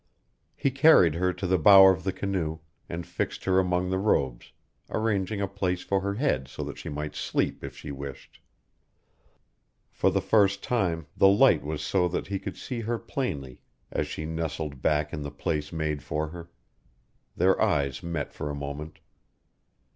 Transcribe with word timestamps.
He 0.55 0.71
carried 0.71 1.13
her 1.13 1.31
to 1.31 1.45
the 1.45 1.59
bow 1.59 1.85
of 1.85 2.03
the 2.03 2.11
canoe 2.11 2.61
and 2.89 3.05
fixed 3.05 3.43
her 3.45 3.59
among 3.59 3.91
the 3.91 3.99
robes, 3.99 4.51
arranging 4.89 5.41
a 5.41 5.47
place 5.47 5.83
for 5.83 6.01
her 6.01 6.15
head 6.15 6.47
so 6.47 6.63
that 6.63 6.79
she 6.79 6.89
might 6.89 7.13
sleep 7.13 7.63
if 7.63 7.77
she 7.77 7.91
wished. 7.91 8.39
For 9.91 10.09
the 10.09 10.19
first 10.19 10.63
time 10.63 11.05
the 11.15 11.27
light 11.27 11.61
was 11.61 11.83
so 11.83 12.07
that 12.07 12.25
he 12.25 12.39
could 12.39 12.57
see 12.57 12.79
her 12.79 12.97
plainly 12.97 13.61
as 13.91 14.07
she 14.07 14.25
nestled 14.25 14.81
back 14.81 15.13
in 15.13 15.21
the 15.21 15.29
place 15.29 15.71
made 15.71 16.01
for 16.01 16.29
her. 16.29 16.49
Their 17.37 17.61
eyes 17.61 18.01
met 18.01 18.33
for 18.33 18.49
a 18.49 18.55
moment. 18.55 18.97